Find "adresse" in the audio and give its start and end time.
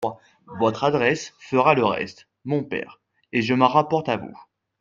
0.85-1.31